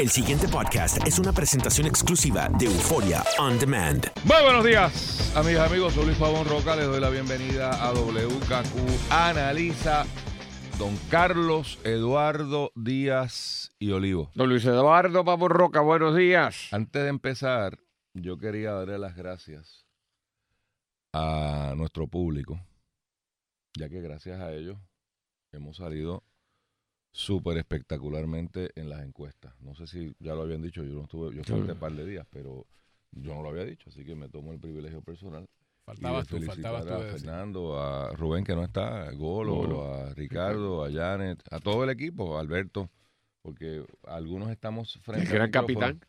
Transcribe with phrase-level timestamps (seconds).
[0.00, 4.06] El siguiente podcast es una presentación exclusiva de Euforia On Demand.
[4.24, 5.92] Muy buenos días, amigas y amigos.
[5.92, 6.74] Soy Luis Pavón Roca.
[6.74, 10.06] Les doy la bienvenida a WKQ Analiza
[10.78, 14.30] Don Carlos Eduardo Díaz y Olivo.
[14.34, 16.72] Don Luis Eduardo Pavón Roca, buenos días.
[16.72, 17.78] Antes de empezar,
[18.14, 19.84] yo quería darle las gracias
[21.12, 22.58] a nuestro público,
[23.78, 24.78] ya que gracias a ellos
[25.52, 26.24] hemos salido
[27.12, 29.52] súper espectacularmente en las encuestas.
[29.60, 32.06] No sé si ya lo habían dicho, yo no estuve, yo falté un par de
[32.06, 32.66] días, pero
[33.12, 35.48] yo no lo había dicho, así que me tomo el privilegio personal.
[35.84, 37.00] Faltabas tú, faltabas tú a.
[37.00, 39.94] Fernando, a Rubén que no está, a Golo, Golo.
[39.94, 42.88] a Ricardo, a Janet, a todo el equipo, a Alberto,
[43.42, 46.00] porque algunos estamos frente al gran capitán.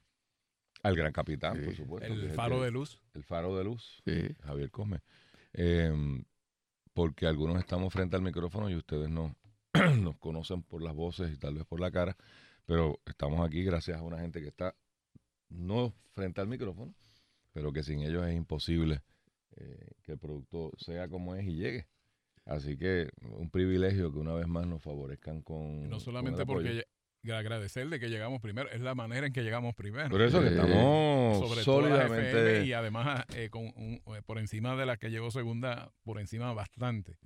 [0.83, 1.65] Al gran capitán, Sí.
[1.65, 2.13] por supuesto.
[2.13, 2.99] El faro de luz.
[3.13, 4.01] el faro de luz.
[4.05, 4.35] Sí.
[4.43, 4.99] Javier Cosme.
[5.53, 5.91] Eh,
[6.93, 9.35] porque algunos estamos frente al micrófono y ustedes no
[10.01, 12.17] nos conocen por las voces y tal vez por la cara,
[12.65, 14.75] pero estamos aquí gracias a una gente que está
[15.49, 16.93] no frente al micrófono,
[17.53, 19.01] pero que sin ellos es imposible
[19.55, 21.87] eh, que el producto sea como es y llegue.
[22.45, 25.83] Así que un privilegio que una vez más nos favorezcan con...
[25.83, 26.85] No con solamente el porque
[27.29, 30.09] agradecerle que llegamos primero, es la manera en que llegamos primero.
[30.09, 32.65] Por eso que Eh, estamos sobre todo la FM sólidamente...
[32.65, 36.51] y además eh, con un- eh, por encima de la que llegó segunda, por encima
[36.53, 37.17] bastante.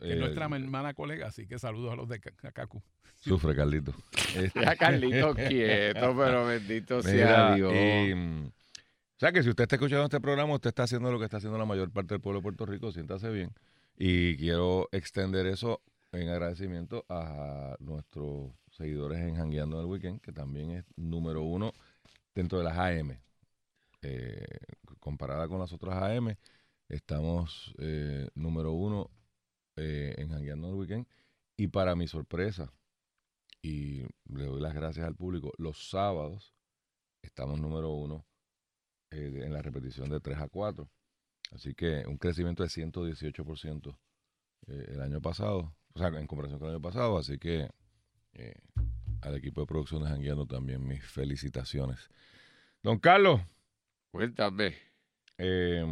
[0.00, 2.82] Es eh, nuestra hermana colega, así que saludos a los de Cacacu.
[3.20, 3.94] Sufre, Carlito.
[4.54, 7.72] Ya Carlito quieto, pero bendito sea Dios.
[7.72, 11.18] y, mm, o sea que si usted está escuchando este programa, usted está haciendo lo
[11.20, 13.52] que está haciendo la mayor parte del pueblo de Puerto Rico, siéntase bien.
[13.96, 15.80] Y quiero extender eso
[16.10, 21.72] en agradecimiento a nuestros seguidores en Jangueando en el Weekend, que también es número uno
[22.34, 23.18] dentro de las AM.
[24.02, 24.44] Eh,
[25.00, 26.36] comparada con las otras AM,
[26.88, 29.10] estamos eh, número uno
[29.76, 31.06] eh, en Jangueando en el Weekend.
[31.56, 32.72] Y para mi sorpresa,
[33.62, 36.54] y le doy las gracias al público, los sábados
[37.22, 38.26] estamos número uno
[39.10, 40.88] eh, en la repetición de 3 a 4.
[41.52, 43.96] Así que un crecimiento de 118%
[44.66, 47.18] eh, el año pasado, o sea, en comparación con el año pasado.
[47.18, 47.70] Así que
[48.34, 48.54] eh,
[49.22, 52.08] al equipo de producción de Jangueando también mis felicitaciones.
[52.82, 53.40] Don Carlos,
[54.10, 54.74] Cuéntame.
[55.38, 55.84] eh,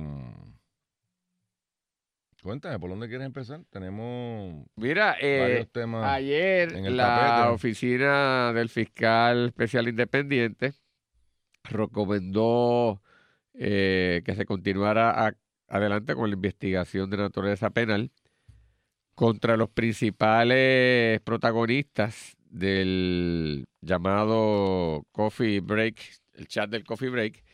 [2.43, 3.63] cuéntame, ¿por dónde quieres empezar?
[3.71, 6.05] Tenemos Mira, eh, varios temas.
[6.13, 7.49] ayer en el la tapete.
[7.49, 10.75] oficina del fiscal especial independiente
[11.65, 13.01] recomendó
[13.55, 15.37] eh, que se continuara a-
[15.69, 18.11] adelante con la investigación de naturaleza penal
[19.15, 25.97] contra los principales protagonistas del llamado Coffee Break,
[26.35, 27.45] el chat del Coffee Break,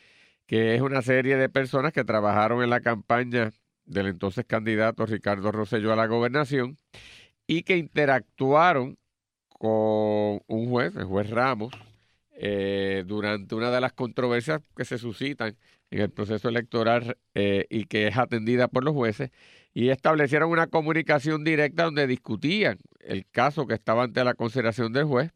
[0.47, 3.53] que es una serie de personas que trabajaron en la campaña
[3.85, 6.79] del entonces candidato Ricardo Rosselló a la gobernación
[7.47, 8.99] y que interactuaron
[9.49, 11.73] con un juez, el juez Ramos,
[12.33, 15.57] eh, durante una de las controversias que se suscitan
[15.91, 19.31] en el proceso electoral eh, y que es atendida por los jueces,
[19.79, 25.05] y establecieron una comunicación directa donde discutían el caso que estaba ante la consideración del
[25.05, 25.31] juez,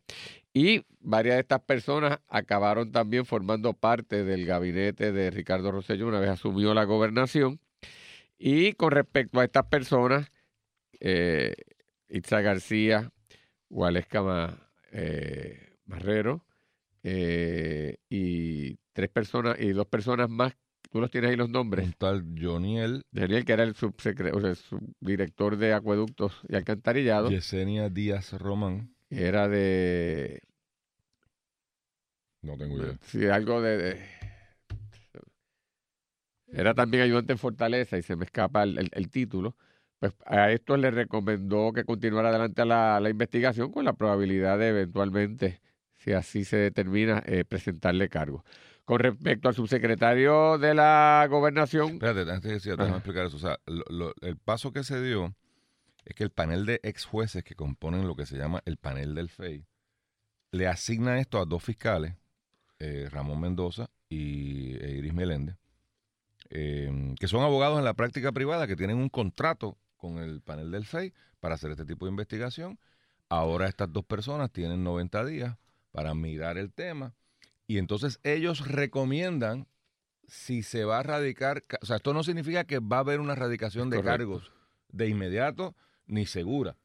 [0.52, 6.18] y varias de estas personas acabaron también formando parte del gabinete de Ricardo Rosselló una
[6.18, 7.60] vez asumió la gobernación.
[8.36, 10.32] Y con respecto a estas personas,
[10.98, 11.54] eh,
[12.08, 13.12] Itza García,
[13.70, 16.44] Waleska Ma- eh, Marrero,
[17.04, 20.56] eh, y tres personas, y dos personas más,
[20.92, 21.86] tú los tienes ahí los nombres.
[21.86, 26.54] un tal Joniel Daniel, que era el, subsecre- o sea, el subdirector de acueductos y
[26.54, 28.94] alcantarillado, Yesenia Díaz Román.
[29.08, 30.40] que era de,
[32.42, 32.98] No tengo idea.
[33.06, 34.00] sí, algo de, de-
[36.48, 39.56] era también ayudante en Fortaleza y se me escapa el, el- el título.
[39.98, 44.68] Pues a esto le recomendó que continuara adelante la, la investigación con la probabilidad de
[44.68, 45.60] eventualmente,
[45.94, 48.44] si así se determina, eh, presentarle cargo.
[48.92, 53.36] Con respecto al subsecretario de la gobernación, Espérate, antes de decir, déjame explicar eso.
[53.36, 55.34] O sea, lo- lo- el paso que se dio
[56.04, 59.14] es que el panel de ex jueces que componen lo que se llama el panel
[59.14, 59.64] del FEI
[60.50, 62.16] le asigna esto a dos fiscales,
[62.80, 65.56] eh, Ramón Mendoza y e Iris Meléndez,
[66.50, 70.70] eh, que son abogados en la práctica privada que tienen un contrato con el panel
[70.70, 72.78] del FEI para hacer este tipo de investigación.
[73.30, 75.56] Ahora estas dos personas tienen 90 días
[75.92, 77.14] para mirar el tema
[77.74, 79.66] y entonces ellos recomiendan
[80.26, 83.20] si se va a radicar, ca- o sea, esto no significa que va a haber
[83.20, 84.18] una radicación de Correcto.
[84.18, 84.52] cargos
[84.88, 85.74] de inmediato
[86.06, 86.76] ni segura.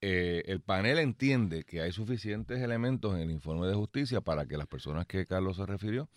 [0.00, 4.56] Eh, el panel entiende que hay suficientes elementos en el informe de justicia para que
[4.56, 6.08] las personas que Carlos se refirió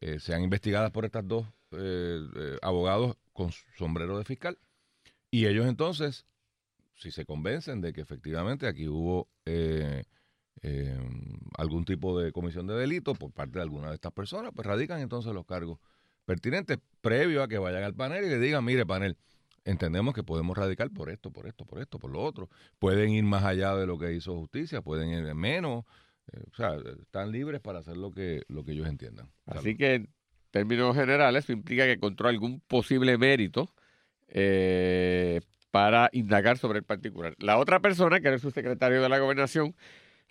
[0.00, 4.58] eh, sean investigadas por estas dos eh, abogados con sombrero de fiscal.
[5.30, 6.24] Y ellos entonces,
[6.94, 9.28] si se convencen de que efectivamente aquí hubo
[10.62, 10.98] eh,
[11.58, 15.00] algún tipo de comisión de delito por parte de alguna de estas personas, pues radican
[15.00, 15.78] entonces los cargos
[16.24, 19.16] pertinentes previo a que vayan al panel y le digan, mire panel,
[19.64, 22.48] entendemos que podemos radicar por esto, por esto, por esto, por lo otro.
[22.78, 25.84] Pueden ir más allá de lo que hizo justicia, pueden ir menos,
[26.32, 29.30] eh, o sea, están libres para hacer lo que, lo que ellos entiendan.
[29.44, 30.08] Así que en
[30.50, 33.68] términos generales, eso implica que encontró algún posible mérito
[34.28, 37.34] eh, para indagar sobre el particular.
[37.38, 39.74] La otra persona, que era su secretario de la gobernación,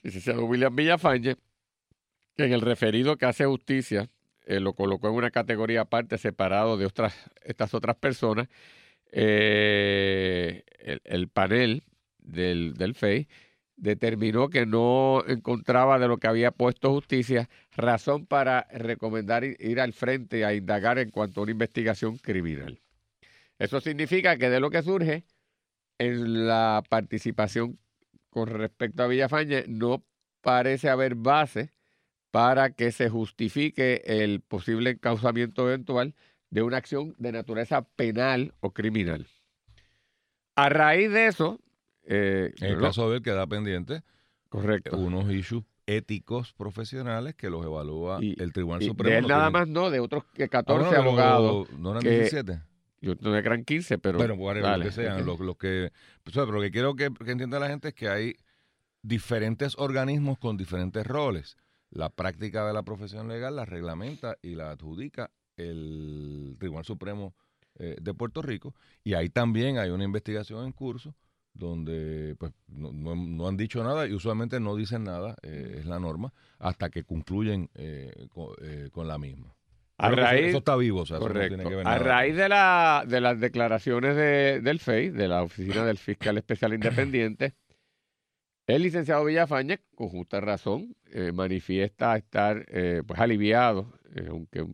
[0.05, 1.35] licenciado William Villafañe,
[2.37, 4.07] que en el referido que hace justicia
[4.45, 8.47] eh, lo colocó en una categoría aparte, separado de otras, estas otras personas,
[9.11, 10.63] eh,
[11.03, 11.83] el, panel
[12.19, 13.27] del, del FEI
[13.77, 19.93] determinó que no encontraba de lo que había puesto justicia razón para recomendar ir al
[19.93, 22.79] frente a indagar en cuanto a una investigación criminal.
[23.57, 25.23] Eso significa que de lo que surge
[25.97, 27.79] en la participación
[28.35, 30.03] con respecto a Villafañe no
[30.41, 31.69] parece haber base
[32.31, 36.15] para que se justifique el posible encauzamiento eventual
[36.49, 39.25] de una acción de naturaleza penal o criminal.
[40.57, 41.61] A raíz de eso...
[42.03, 44.03] Eh, en el caso de él queda pendiente
[44.49, 44.97] correcto.
[44.97, 49.13] unos issues éticos profesionales que los evalúa el Tribunal y Supremo.
[49.13, 51.69] De él nada más no, de otros 14 ah, abogados.
[51.79, 52.59] ¿No eran 17?
[53.01, 54.17] Yo no eran 15, pero.
[54.17, 55.25] Bueno, lo que sean.
[55.25, 55.91] Lo, que,
[56.23, 58.35] pues, pero lo que quiero que, que entienda la gente es que hay
[59.01, 61.57] diferentes organismos con diferentes roles.
[61.91, 67.35] La práctica de la profesión legal la reglamenta y la adjudica el Tribunal Supremo
[67.77, 68.73] eh, de Puerto Rico.
[69.03, 71.15] Y ahí también hay una investigación en curso
[71.53, 75.99] donde pues no, no, han dicho nada y usualmente no dicen nada, eh, es la
[75.99, 78.27] norma, hasta que concluyen eh,
[78.91, 79.55] con la misma.
[79.97, 84.59] A raíz, eso, está vivo, o sea, A raíz de, la, de las declaraciones de,
[84.61, 87.53] del FEI, de la Oficina del Fiscal Especial Independiente,
[88.67, 94.65] el licenciado Villafañez, con justa razón, eh, manifiesta estar eh, pues aliviado, eh, aunque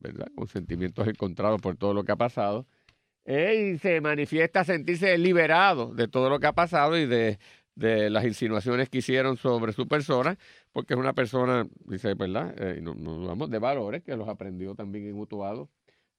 [0.00, 0.28] ¿verdad?
[0.34, 2.66] con sentimientos encontrados por todo lo que ha pasado,
[3.26, 7.38] y se manifiesta sentirse liberado de todo lo que ha pasado y de
[7.74, 10.38] de las insinuaciones que hicieron sobre su persona,
[10.72, 12.54] porque es una persona, dice, ¿verdad?
[12.58, 15.70] Eh, nos vamos de valores que los aprendió también en Utuado,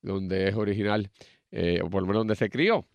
[0.01, 1.09] donde es original,
[1.51, 2.85] eh, o por lo menos donde se crió.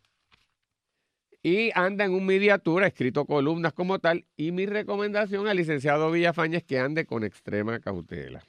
[1.42, 6.58] Y anda en un mediatura, escrito columnas como tal, y mi recomendación al licenciado Villafaña
[6.58, 8.44] es que ande con extrema cautela.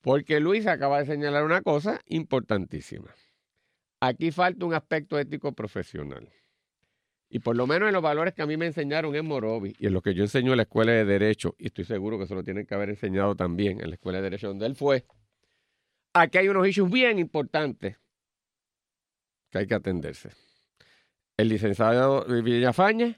[0.00, 3.14] Porque Luis acaba de señalar una cosa importantísima.
[4.00, 6.30] Aquí falta un aspecto ético profesional.
[7.28, 9.86] Y por lo menos en los valores que a mí me enseñaron en Morovi y
[9.86, 12.34] en lo que yo enseño en la Escuela de Derecho, y estoy seguro que se
[12.34, 15.04] lo tienen que haber enseñado también en la Escuela de Derecho donde él fue,
[16.12, 17.98] aquí hay unos issues bien importantes
[19.50, 20.30] que hay que atenderse.
[21.36, 23.16] El licenciado Villafañe,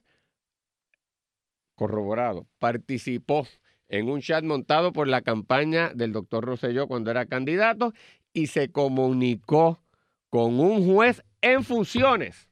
[1.74, 3.46] corroborado, participó
[3.88, 7.92] en un chat montado por la campaña del doctor Rosselló cuando era candidato
[8.32, 9.82] y se comunicó
[10.30, 12.48] con un juez en funciones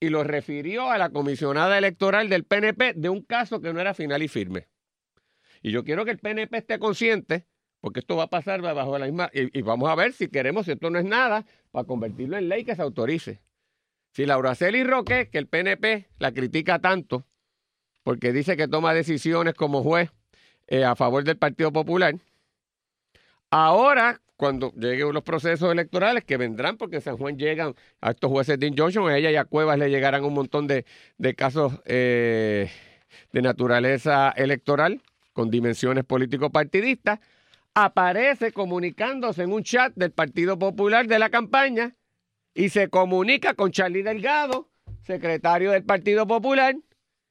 [0.00, 3.94] y lo refirió a la comisionada electoral del PNP de un caso que no era
[3.94, 4.68] final y firme.
[5.62, 7.46] Y yo quiero que el PNP esté consciente,
[7.80, 9.30] porque esto va a pasar bajo la misma...
[9.32, 12.64] Y, vamos a ver si queremos, si esto no es nada, para convertirlo en ley
[12.64, 13.40] que se autorice.
[14.12, 17.26] Si Laura Celi Roque, que el PNP la critica tanto,
[18.02, 20.10] porque dice que toma decisiones como juez
[20.66, 22.14] eh, a favor del Partido Popular,
[23.50, 28.30] ahora cuando lleguen los procesos electorales que vendrán, porque en San Juan llegan a estos
[28.30, 30.84] jueces de injunction, a ella y a Cuevas le llegarán un montón de,
[31.36, 32.70] casos eh,
[33.32, 35.02] de naturaleza electoral
[35.32, 37.18] con dimensiones político-partidistas,
[37.74, 41.96] aparece comunicándose en un chat del Partido Popular de la campaña
[42.54, 44.68] y se comunica con Charlie Delgado,
[45.02, 46.76] secretario del Partido Popular,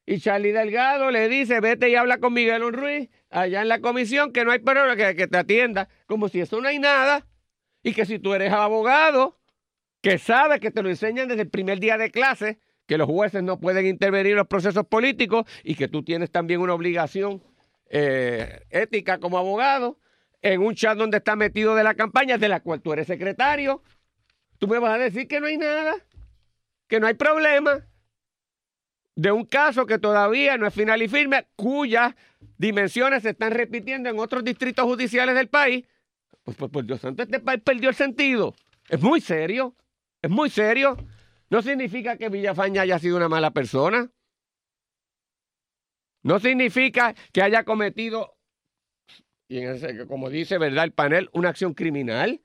[0.10, 4.32] y Charlie Delgado le dice, vete y habla con Miguel Ruiz allá en la comisión,
[4.32, 7.28] que no hay problema, que, que te atienda, como si eso no hay nada,
[7.84, 9.38] y que si tú eres abogado,
[10.02, 13.44] que sabes que te lo enseñan desde el primer día de clase, que los jueces
[13.44, 17.44] no pueden intervenir en los procesos políticos y que tú tienes también una obligación
[17.90, 20.00] eh, ética como abogado,
[20.42, 23.84] en un chat donde está metido de la campaña, de la cual tú eres secretario,
[24.58, 25.96] tú me vas a decir que no hay nada,
[26.88, 27.86] que no hay problema
[29.18, 32.14] de un caso que todavía no es final y firme, cuyas
[32.58, 35.86] dimensiones se están repitiendo en otros distritos judiciales del país,
[36.44, 38.54] pues, pues por Dios santo, este país perdió el sentido.
[38.88, 39.76] Es muy serio,
[40.22, 40.98] es muy serio.
[41.50, 44.12] No significa que Villafaña haya sido una mala persona.
[46.22, 48.38] No significa que haya cometido,
[49.50, 49.62] y
[50.08, 50.84] como dice, ¿verdad?
[50.84, 52.42] El panel, una acción criminal.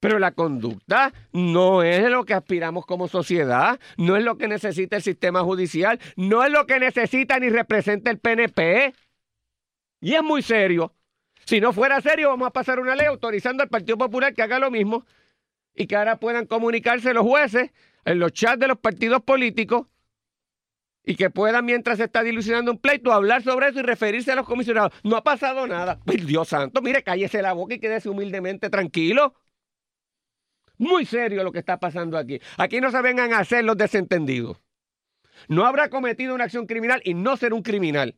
[0.00, 4.96] Pero la conducta no es lo que aspiramos como sociedad, no es lo que necesita
[4.96, 8.94] el sistema judicial, no es lo que necesita ni representa el PNP.
[10.00, 10.94] Y es muy serio.
[11.44, 14.58] Si no fuera serio, vamos a pasar una ley autorizando al Partido Popular que haga
[14.58, 15.04] lo mismo
[15.74, 17.70] y que ahora puedan comunicarse los jueces
[18.04, 19.86] en los chats de los partidos políticos
[21.04, 24.36] y que puedan, mientras se está dilucionando un pleito, hablar sobre eso y referirse a
[24.36, 24.92] los comisionados.
[25.02, 25.98] No ha pasado nada.
[26.04, 29.34] Dios santo, mire, cállese la boca y quédese humildemente tranquilo.
[30.80, 32.40] Muy serio lo que está pasando aquí.
[32.56, 34.56] Aquí no se vengan a hacer los desentendidos.
[35.46, 38.16] No habrá cometido una acción criminal y no ser un criminal.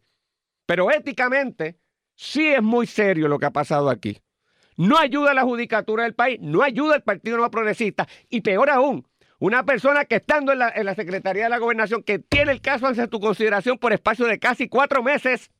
[0.64, 1.81] Pero éticamente,
[2.14, 4.23] sí es muy serio lo que ha pasado aquí.
[4.76, 8.71] No ayuda a la judicatura del país, no ayuda al Partido Nuevo Progresista y peor
[8.71, 9.09] aún,
[9.40, 13.09] una persona que estando en la, Secretaría de la Gobernación, que tiene el caso ante
[13.09, 15.50] tu consideración por espacio de casi cuatro meses,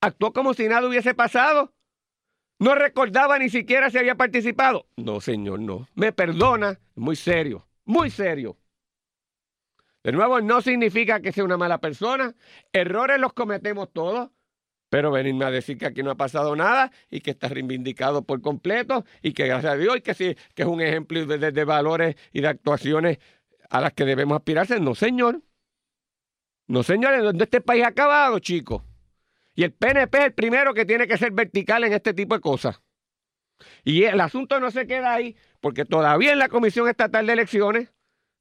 [0.00, 1.73] actuó como si nada hubiese pasado.
[2.58, 4.86] No recordaba ni siquiera si había participado.
[4.96, 5.88] No, señor, no.
[5.94, 6.78] Me perdona.
[6.94, 8.56] Muy serio, muy serio.
[10.04, 12.34] De nuevo, no significa que sea una mala persona.
[12.72, 14.30] Errores los cometemos todos.
[14.90, 18.40] Pero venirme a decir que aquí no ha pasado nada y que está reivindicado por
[18.40, 22.16] completo y que gracias a Dios y que sí, que es un ejemplo de, valores
[22.32, 23.18] y de actuaciones
[23.70, 24.78] a las que debemos aspirarse.
[24.78, 25.42] No, señor.
[26.68, 28.82] No, señores, ¿dónde este país ha acabado, chicos?
[29.54, 32.40] Y el PNP es el primero que tiene que ser vertical en este tipo de
[32.40, 32.80] cosas.
[33.84, 37.92] Y el asunto no se queda ahí, porque todavía en la Comisión Estatal de Elecciones,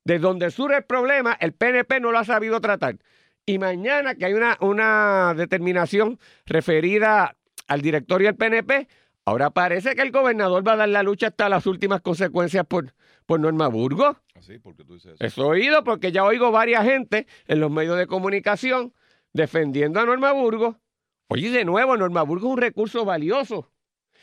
[0.05, 2.97] de donde surge el problema, el PNP no lo ha sabido tratar.
[3.45, 7.35] Y mañana que hay una, una determinación referida
[7.67, 8.87] al directorio del PNP,
[9.25, 12.93] ahora parece que el gobernador va a dar la lucha hasta las últimas consecuencias por,
[13.25, 14.17] por Norma Burgos.
[14.35, 15.25] Así, porque tú dices eso.
[15.25, 18.93] Eso he oído porque ya oigo varias gente en los medios de comunicación
[19.33, 20.75] defendiendo a Norma Burgos.
[21.33, 23.71] Oye, de nuevo, Norma Burgos es un recurso valioso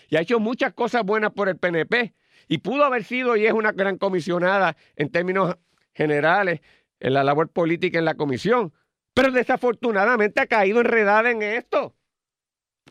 [0.08, 2.14] y ha hecho muchas cosas buenas por el PNP
[2.46, 5.56] y pudo haber sido y es una gran comisionada en términos
[5.92, 6.60] generales
[7.00, 8.72] en la labor política en la comisión.
[9.12, 11.96] Pero desafortunadamente ha caído enredada en esto.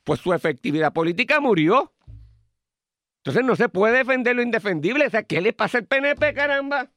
[0.04, 1.94] Pues su efectividad política murió.
[3.20, 5.08] Entonces no se puede defender lo indefendible.
[5.08, 6.92] O sea, ¿qué le pasa al PNP, caramba?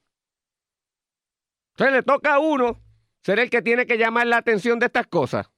[1.75, 2.81] Entonces le toca a uno
[3.23, 5.52] ser el que tiene que llamar la atención de estas cosas.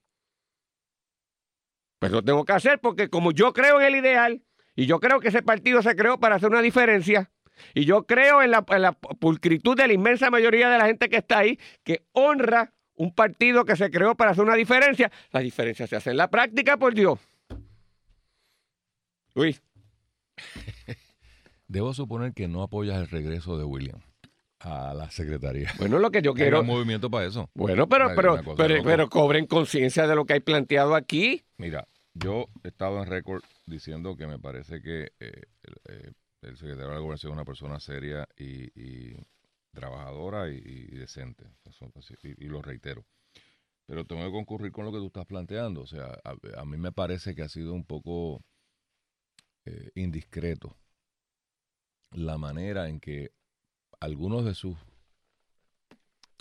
[2.04, 4.42] Pues lo tengo que hacer porque como yo creo en el ideal
[4.76, 7.30] y yo creo que ese partido se creó para hacer una diferencia
[7.72, 11.08] y yo creo en la, en la pulcritud de la inmensa mayoría de la gente
[11.08, 15.40] que está ahí que honra un partido que se creó para hacer una diferencia, la
[15.40, 17.18] diferencia se hace en la práctica, por Dios.
[19.34, 19.62] Luis,
[21.68, 24.02] Debo suponer que no apoyas el regreso de William
[24.60, 25.72] a la secretaría.
[25.78, 27.48] bueno, lo que yo Quiero un movimiento para eso.
[27.54, 31.44] Bueno, pero, pero, pero cobren conciencia de lo que hay planteado aquí.
[31.56, 36.56] Mira, yo he estado en récord diciendo que me parece que eh, el, eh, el
[36.56, 39.14] secretario de la gobernación es una persona seria y,
[39.72, 41.44] trabajadora y, decente.
[42.22, 43.04] Y lo reitero.
[43.86, 45.82] Pero tengo que concurrir con lo que tú estás planteando.
[45.82, 48.44] O sea, a, a mí me parece que ha sido un poco
[49.66, 50.76] eh, indiscreto
[52.12, 53.32] la manera en que
[53.98, 54.76] algunos de sus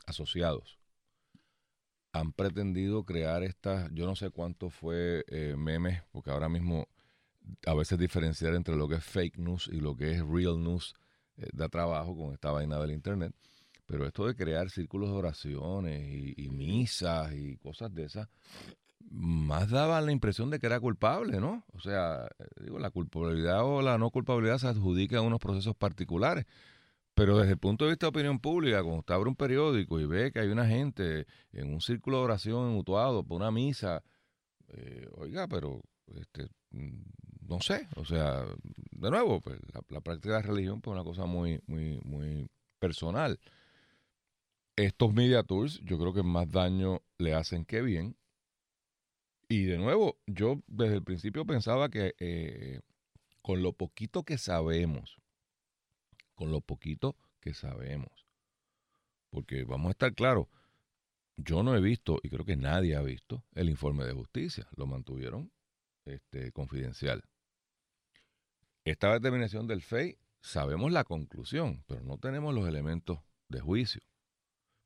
[0.06, 0.78] asociados
[2.14, 6.88] han pretendido crear estas, yo no sé cuánto fue eh, memes, porque ahora mismo
[7.66, 10.94] a veces diferenciar entre lo que es fake news y lo que es real news
[11.38, 13.34] eh, da trabajo con esta vaina del internet.
[13.88, 18.30] Pero esto de crear círculos de oraciones y, misas y cosas de esas,
[19.10, 21.66] más daba la impresión de que era culpable, ¿no?
[21.74, 25.76] O sea, eh, digo, la culpabilidad o la no culpabilidad se adjudica a unos procesos
[25.76, 26.46] particulares.
[27.16, 30.06] Pero desde el punto de vista de opinión pública, cuando usted abre un periódico y
[30.06, 34.04] ve que hay una gente en un círculo de oración en Utuado por una misa,
[34.70, 37.02] eh, oiga, pero este, mm,
[37.48, 38.46] no sé, o sea,
[38.92, 42.48] de nuevo, pues, la, práctica de la religión pues, es una cosa muy, muy, muy
[42.80, 43.40] personal.
[44.76, 48.18] Estos media tours yo creo que más daño le hacen que bien.
[49.48, 52.80] Y de nuevo, yo desde el principio pensaba que eh,
[53.44, 55.18] con lo poquito que sabemos,
[56.36, 58.28] con lo poquito que sabemos,
[59.30, 60.48] porque vamos a estar claros,
[61.38, 64.68] yo no he visto, y creo que nadie ha visto, el informe de justicia.
[64.76, 65.52] Lo mantuvieron
[66.06, 67.24] este, confidencial.
[68.86, 74.02] Esta determinación del FEI, sabemos la conclusión, pero no tenemos los elementos de juicio.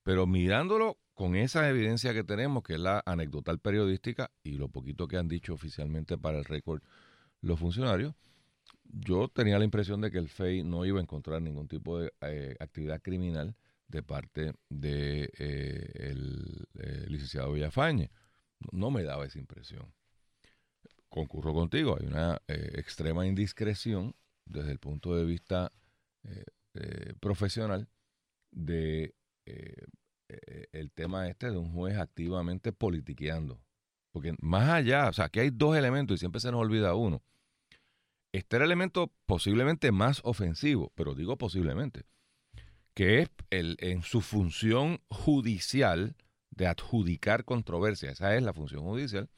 [0.04, 5.08] Pero mirándolo con esa evidencia que tenemos, que es la anecdotal periodística y lo poquito
[5.08, 6.82] que han dicho oficialmente para el récord
[7.42, 8.16] los funcionarios,
[8.92, 12.14] yo tenía la impresión de que el FEI no iba a encontrar ningún tipo de
[12.22, 13.56] eh, actividad criminal
[13.88, 16.16] de parte de eh,
[16.80, 18.12] eh, licenciado Villafañe.
[18.72, 19.94] No me daba esa impresión.
[21.10, 24.14] Concurro contigo, hay una extrema indiscreción
[24.46, 25.72] desde el punto de vista
[27.22, 27.88] profesional
[28.52, 29.16] de
[30.74, 33.60] el tema este de un juez activamente politiqueando.
[34.12, 37.24] Porque más allá, o sea, aquí hay dos elementos y siempre se nos olvida uno.
[38.32, 42.04] Este era el elemento posiblemente más ofensivo, pero digo posiblemente,
[42.94, 46.16] que es el, en su función judicial
[46.52, 49.30] de adjudicar controversia, esa es la función judicial,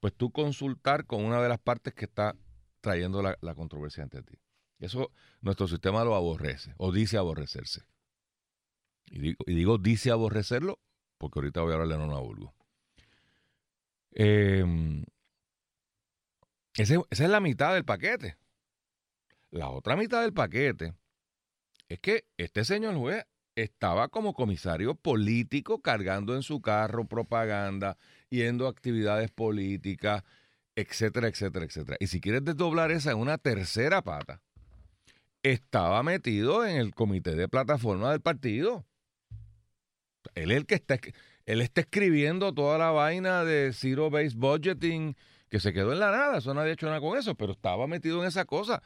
[0.00, 2.36] pues tú consultar con una de las partes que está
[2.80, 4.38] trayendo la, controversia ante ti.
[4.78, 7.82] Eso nuestro sistema lo aborrece o dice aborrecerse.
[9.06, 10.78] Y digo, dice aborrecerlo
[11.16, 12.54] porque ahorita voy a hablarle a Norma Burgo.
[14.12, 14.64] Eh,
[16.82, 18.36] esa es la mitad del paquete.
[19.50, 20.94] La otra mitad del paquete
[21.88, 23.24] es que este señor juez
[23.56, 27.96] estaba como comisario político cargando en su carro propaganda,
[28.30, 30.22] yendo a actividades políticas,
[30.76, 31.96] etcétera, etcétera, etcétera.
[31.98, 34.40] Y si quieres desdoblar esa en una tercera pata,
[35.42, 38.84] estaba metido en el comité de plataforma del partido.
[40.34, 40.98] Él es el que está,
[41.46, 45.16] él está escribiendo toda la vaina de Zero Based Budgeting
[45.48, 46.38] que se quedó en la nada.
[46.38, 48.82] Eso nadie ha hecho nada con eso, pero estaba metido en esa cosa.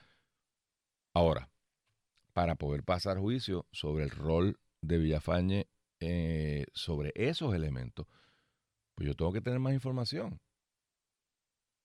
[1.15, 1.51] Ahora,
[2.33, 5.69] para poder pasar juicio sobre el rol de Villafañe
[6.01, 8.07] eh, sobre esos elementos,
[8.95, 10.41] pues yo tengo que tener más información.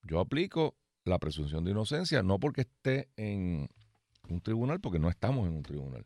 [0.01, 3.69] Yo aplico la presunción de inocencia, no porque esté en
[4.29, 6.05] un tribunal, porque no estamos en un tribunal.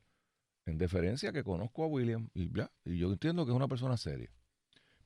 [0.65, 3.97] En deferencia que conozco a William y ya, y yo entiendo que es una persona
[3.97, 4.31] seria.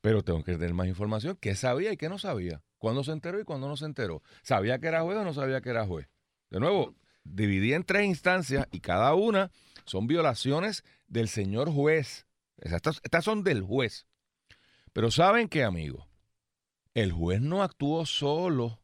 [0.05, 1.35] Pero tengo que tener más información.
[1.41, 2.61] ¿Qué sabía y qué no sabía?
[2.77, 4.21] ¿Cuándo se enteró y cuándo no se enteró?
[4.43, 6.07] ¿Sabía que era juez o no sabía que era juez?
[6.51, 6.93] De nuevo,
[7.23, 9.49] dividí en tres instancias y cada una
[9.83, 12.27] son violaciones del señor juez.
[12.57, 14.05] Estas, estas son del juez.
[14.93, 16.07] Pero ¿saben qué, amigo?
[16.93, 18.79] El juez no actuó solo.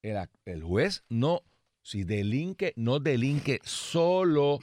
[0.00, 1.42] El, el juez no,
[1.82, 4.60] si delinque, no delinque solo.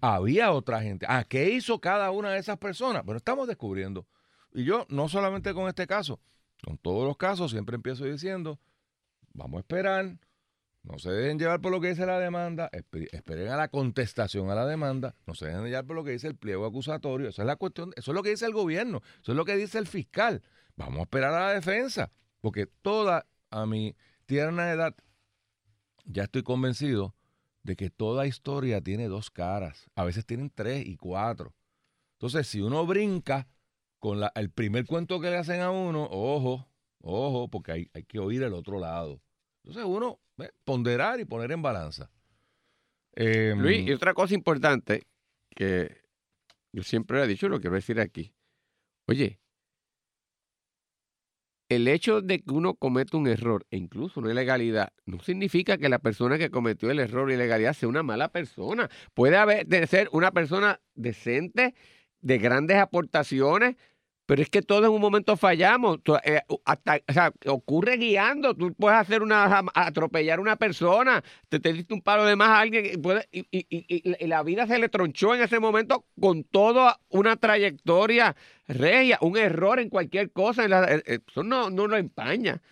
[0.00, 1.06] Había otra gente.
[1.08, 3.04] ¿A qué hizo cada una de esas personas?
[3.04, 4.06] Bueno, estamos descubriendo.
[4.52, 6.20] Y yo, no solamente con este caso,
[6.64, 8.58] con todos los casos, siempre empiezo diciendo,
[9.32, 10.18] vamos a esperar,
[10.82, 14.50] no se dejen llevar por lo que dice la demanda, espe- esperen a la contestación
[14.50, 17.42] a la demanda, no se dejen llevar por lo que dice el pliego acusatorio, eso
[17.42, 19.78] es la cuestión, eso es lo que dice el gobierno, eso es lo que dice
[19.78, 20.42] el fiscal.
[20.76, 23.94] Vamos a esperar a la defensa, porque toda a mi
[24.26, 24.94] tierna edad
[26.06, 27.14] ya estoy convencido
[27.62, 31.54] de que toda historia tiene dos caras, a veces tienen tres y cuatro.
[32.14, 33.48] Entonces, si uno brinca
[33.98, 36.66] con la- el primer cuento que le hacen a uno, ojo,
[37.02, 39.20] ojo, porque hay, hay que oír el otro lado.
[39.62, 40.20] Entonces uno,
[40.64, 42.10] ponderar y poner en balanza.
[43.16, 45.06] Eh, Luis, y otra cosa importante
[45.50, 46.00] que
[46.72, 48.32] yo siempre he dicho, lo quiero decir aquí.
[49.06, 49.39] Oye,
[51.70, 55.88] el hecho de que uno cometa un error e incluso una ilegalidad no significa que
[55.88, 58.90] la persona que cometió el error o ilegalidad sea una mala persona.
[59.14, 61.74] Puede haber de ser una persona decente,
[62.22, 63.76] de grandes aportaciones,
[64.30, 65.98] pero es que todos en un momento fallamos.
[66.22, 68.54] Eh, hasta, o sea, ocurre guiando.
[68.54, 72.50] Tú puedes hacer una atropellar a una persona, te, te diste un palo de más
[72.50, 72.86] a alguien
[73.32, 78.36] y, y- y- la vida se le tronchó en ese momento con toda una trayectoria
[78.68, 80.64] regia, un error en cualquier cosa.
[80.64, 82.62] eh, eh, eso no, no lo empaña.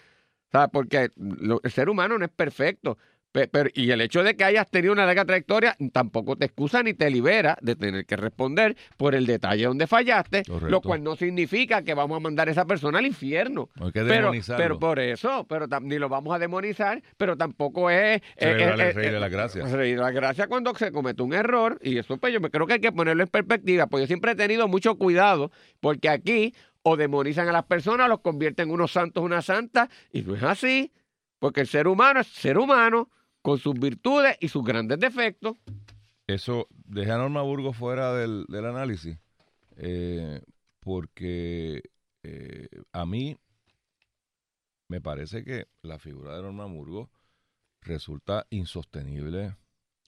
[0.53, 0.69] ¿sabes?
[0.73, 2.99] Porque lo- el ser humano no es perfecto.
[3.47, 6.95] Pero, y el hecho de que hayas tenido una larga trayectoria tampoco te excusa ni
[6.95, 10.69] te libera de tener que responder por el detalle donde fallaste, Correcto.
[10.69, 13.69] lo cual no significa que vamos a mandar a esa persona al infierno.
[13.77, 17.91] no hay que Pero, pero por eso, pero ni lo vamos a demonizar, pero tampoco
[17.91, 18.23] es...
[18.37, 19.19] Celebrarle eh, el rey de.
[19.65, 22.75] Reír la gracia cuando se comete un error y eso pues yo me creo que
[22.75, 26.97] hay que ponerlo en perspectiva, porque yo siempre he tenido mucho cuidado porque aquí o
[26.97, 30.93] demonizan a las personas, los convierten en unos santos, una santa y no es así,
[31.39, 33.11] porque el ser humano es ser humano
[33.43, 35.57] con sus virtudes y sus grandes defectos.
[36.27, 39.19] Eso, dejé a Norma Burgos fuera del, del análisis,
[39.77, 40.43] eh,
[40.81, 41.83] porque
[42.23, 43.39] eh, a mí
[44.89, 47.09] me parece que la figura de Norma Burgos
[47.83, 49.57] resulta insostenible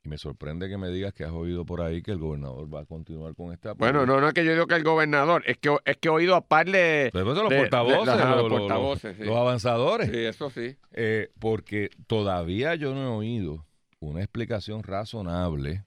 [0.03, 2.81] y me sorprende que me digas que has oído por ahí que el gobernador va
[2.81, 5.59] a continuar con esta Bueno, no, no es que yo digo que el gobernador, es
[5.59, 7.11] que, es que he oído a par de...
[7.13, 9.25] De los de- de- portavoces, los, los los- los- portavoces, sí.
[9.25, 10.11] los avanzadores.
[10.11, 10.77] Sí, eso sí.
[10.93, 13.67] Eh, porque todavía yo no he oído
[13.99, 15.85] una explicación razonable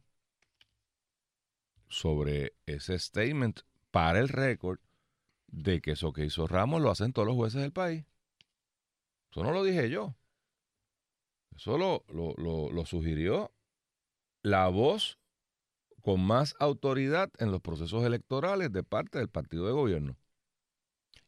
[1.90, 4.80] sobre ese statement para el récord
[5.48, 8.06] de que eso que hizo Ramos lo hacen todos los jueces del país.
[9.32, 10.16] Eso no lo dije yo.
[11.56, 13.52] Eso lo, lo, lo- lo sugirió
[14.44, 15.18] la voz
[16.02, 20.18] con más autoridad en los procesos electorales de parte del partido de gobierno.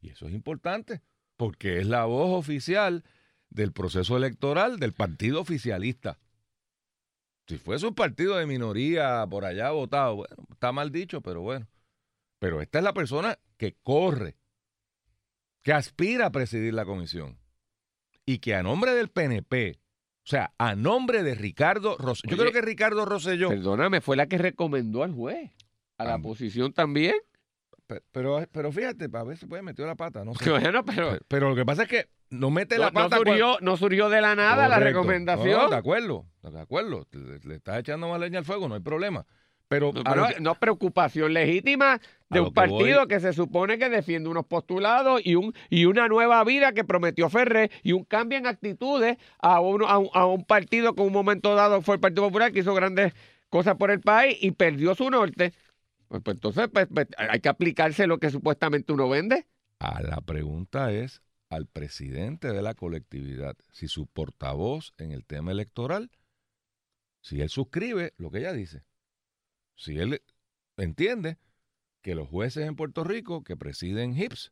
[0.01, 1.01] Y eso es importante,
[1.37, 3.03] porque es la voz oficial
[3.49, 6.19] del proceso electoral del partido oficialista.
[7.47, 11.67] Si fuese un partido de minoría por allá votado, bueno, está mal dicho, pero bueno.
[12.39, 14.37] Pero esta es la persona que corre,
[15.61, 17.39] que aspira a presidir la comisión
[18.25, 19.79] y que a nombre del PNP,
[20.25, 24.15] o sea, a nombre de Ricardo Rosselló, yo Oye, creo que Ricardo Rosselló, Perdóname, fue
[24.15, 25.51] la que recomendó al juez.
[25.97, 26.19] A la Ah.
[26.19, 27.15] posición también.
[27.87, 30.39] pe- pero, pero fíjate, a veces puede meter la pata, no sé.
[30.73, 33.17] Bueno, pero Pero, pero lo que pasa es que no mete no, la no pata.
[33.17, 35.61] cuando- surgió, no surgió de la nada la recomendación.
[35.61, 37.05] No, de acuerdo, de acuerdo.
[37.11, 39.27] Le, le estás echando más leña al fuego, no hay problema.
[39.67, 41.99] Pero, No, pero lo que- no preocupación legítima
[42.29, 45.85] de a un voy- partido que se supone que defiende unos postulados y un y
[45.85, 50.09] una nueva vida que prometió Ferrer y un cambio en actitudes a, uno, a, un,
[50.13, 53.13] a un partido que en un momento dado fue el Partido Popular que hizo grandes
[53.49, 55.53] cosas por el país y perdió su norte.
[56.07, 59.47] Pues, pues entonces pues, pues, hay que aplicarse lo que supuestamente uno vende.
[59.79, 65.51] a la pregunta es al presidente de la colectividad, si su portavoz en el tema
[65.51, 66.11] electoral,
[67.21, 68.83] si él suscribe lo que ella dice,
[69.75, 70.21] si él
[70.77, 71.37] entiende
[72.01, 74.51] que los jueces en Puerto Rico que presiden HIPS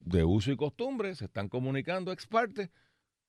[0.00, 2.70] de uso y costumbre se están comunicando ex parte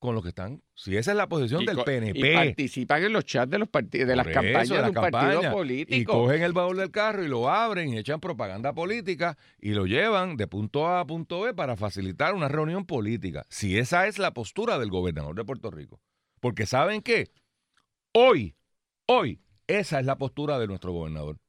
[0.04, 2.20] con los que están, si esa es la posición Y del PNP.
[2.20, 4.96] Y participan en los chats de los partidos, de las eso, campañas de las un
[4.96, 5.46] partido campañas.
[5.46, 6.12] Y político.
[6.12, 10.36] cogen el baúl del carro y lo abren y echan propaganda política y lo llevan
[10.36, 13.46] de punto A a punto B para facilitar una reunión política.
[13.48, 16.02] Si esa es la postura del gobernador de Puerto Rico.
[16.42, 17.32] Porque ¿saben qué?
[18.12, 18.58] Hoy,
[19.06, 21.40] hoy, esa es la postura de nuestro gobernador.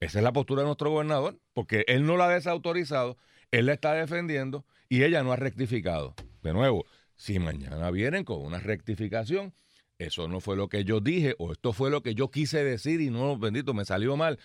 [0.00, 3.16] Esa es la postura de nuestro gobernador, porque él no la ha desautorizado,
[3.50, 6.14] él la está defendiendo y ella no ha rectificado.
[6.42, 6.84] De nuevo,
[7.16, 9.52] si mañana vienen con una rectificación,
[9.98, 13.00] eso no fue lo que yo dije o esto fue lo que yo quise decir
[13.00, 14.38] y no, bendito, me salió mal.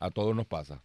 [0.00, 0.82] A todos nos pasa.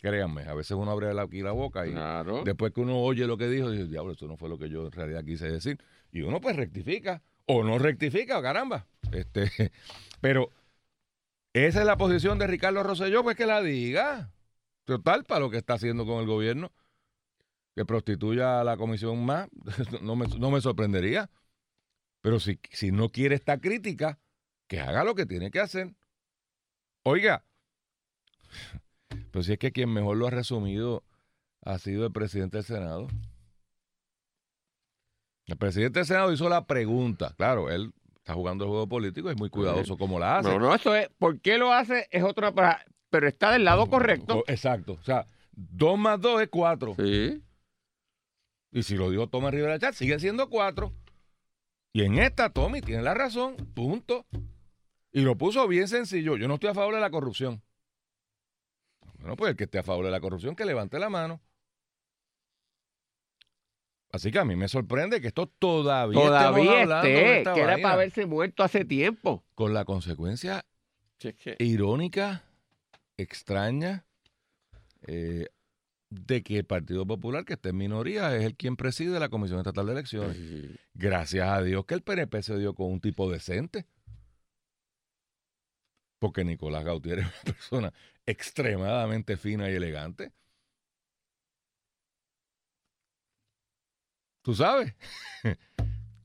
[0.00, 2.44] Créanme, a veces uno abre aquí la boca y Claro.
[2.44, 4.86] después que uno oye lo que dijo, dice, diablo, eso no fue lo que yo
[4.86, 5.78] en realidad quise decir.
[6.12, 8.86] Y uno pues rectifica o no rectifica, caramba.
[9.12, 9.72] Este,
[10.20, 10.50] pero
[11.52, 14.30] esa es la posición de Ricardo Rosselló, pues que la diga.
[14.84, 16.70] Total, para lo que está haciendo con el gobierno,
[17.74, 19.48] que prostituya a la comisión más,
[20.02, 21.30] no me, no me sorprendería.
[22.20, 24.18] Pero si, si no quiere esta crítica,
[24.68, 25.94] que haga lo que tiene que hacer.
[27.04, 27.44] Oiga,
[29.30, 31.04] pero si es que quien mejor lo ha resumido
[31.62, 33.08] ha sido el presidente del Senado.
[35.46, 37.34] El presidente del Senado hizo la pregunta.
[37.36, 37.92] Claro, él
[38.26, 40.48] está jugando el juego político y es muy cuidadoso como la hace.
[40.48, 41.08] No, no, eso es.
[41.16, 42.08] ¿Por qué lo hace?
[42.10, 42.52] Es otra.
[43.08, 44.38] Pero está del lado correcto.
[44.38, 44.94] Co- Exacto.
[45.00, 46.96] O sea, dos más dos es cuatro.
[46.98, 47.40] Sí.
[48.72, 50.92] Y si lo dijo Tomás Rivera Chat, siguen siendo cuatro.
[51.92, 53.54] Y en esta, Tommy tiene la razón.
[53.74, 54.26] Punto.
[55.12, 56.36] Y lo puso bien sencillo.
[56.36, 57.62] Yo no estoy a favor de la corrupción.
[59.20, 61.40] Bueno, pues el que esté a favor de la corrupción, que levante la mano.
[64.16, 67.38] Así que a mí me sorprende que esto todavía, Todavía esté.
[67.38, 69.44] esta Que era para haberse muerto hace tiempo.
[69.54, 70.64] Con la consecuencia
[71.58, 72.44] irónica,
[73.16, 74.06] extraña,
[75.06, 75.48] eh,
[76.08, 79.58] de que el Partido Popular, que está en minoría, es el quien preside la Comisión
[79.58, 80.38] Estatal de Elecciones.
[80.94, 83.86] Gracias a Dios que el PNP se dio con un tipo decente.
[86.18, 87.92] Porque Nicolás Gautier es una persona
[88.24, 90.32] extremadamente fina y elegante.
[94.46, 94.94] ¿Tú sabes?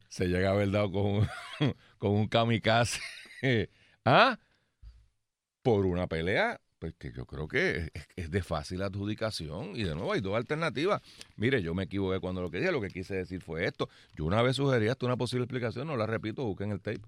[0.10, 1.27] se llega a haber dado con un,
[1.97, 3.01] con un kamikaze.
[4.05, 4.38] ¿Ah?
[5.63, 9.75] Por una pelea, pues que yo creo que es, de fácil adjudicación.
[9.75, 11.01] Y de nuevo hay dos alternativas.
[11.36, 12.71] Mire, yo me equivoqué cuando lo que dije.
[12.71, 13.89] Lo que quise decir fue esto.
[14.13, 17.01] Yo una vez sugerí hasta una posible explicación, no la repito, busquen el tape.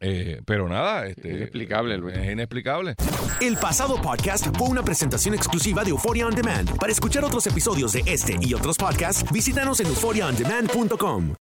[0.00, 2.16] Eh, pero nada, este, Inexplicable, Luis.
[2.16, 2.94] Es inexplicable.
[3.40, 6.76] El pasado podcast fue una presentación exclusiva de Euphoria On Demand.
[6.78, 11.34] Para escuchar otros episodios de este y otros podcasts, visítanos en euphoriaondemand.com.